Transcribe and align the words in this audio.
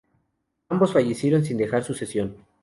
Ambos 0.69 0.93
fallecieron 0.93 1.45
sin 1.45 1.57
dejar 1.59 1.83
sucesión. 1.83 2.35